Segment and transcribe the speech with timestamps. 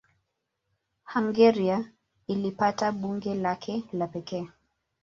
[1.13, 1.91] Hungaria
[2.27, 4.47] ilipata bunge lake la pekee.